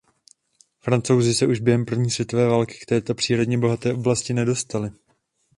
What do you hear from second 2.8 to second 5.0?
k této přírodně bohaté oblasti nedostali.